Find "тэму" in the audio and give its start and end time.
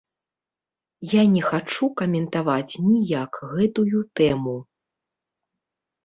4.21-4.55